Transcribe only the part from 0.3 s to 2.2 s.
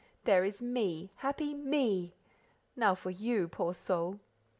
is me—happy ME;